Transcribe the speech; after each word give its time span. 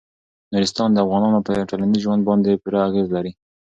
نورستان 0.53 0.89
د 0.93 0.97
افغانانو 1.05 1.39
په 1.47 1.51
ټولنیز 1.69 2.01
ژوند 2.05 2.21
باندې 2.29 2.59
پوره 2.61 2.79
اغېز 2.89 3.07
لري. 3.15 3.31